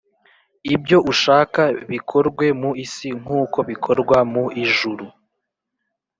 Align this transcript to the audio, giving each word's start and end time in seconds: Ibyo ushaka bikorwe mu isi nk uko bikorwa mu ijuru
Ibyo 0.75 0.97
ushaka 1.11 1.61
bikorwe 1.91 2.45
mu 2.61 2.71
isi 2.85 3.09
nk 3.21 3.29
uko 3.41 3.57
bikorwa 3.69 4.17
mu 4.31 4.45
ijuru 4.63 5.05